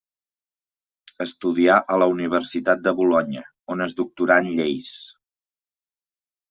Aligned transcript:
Estudià 1.25 1.75
a 1.97 2.01
la 2.05 2.09
Universitat 2.15 2.83
de 2.89 2.95
Bolonya, 3.03 3.47
on 3.75 3.87
es 3.89 3.97
doctorà 4.03 4.43
en 4.47 4.53
lleis. 4.61 4.93